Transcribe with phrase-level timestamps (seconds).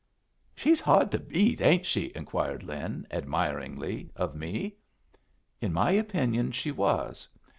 [0.55, 4.77] "She's hard to beat, ain't she?" inquired Lin, admiringly, of me.
[5.61, 7.29] In my opinion she was.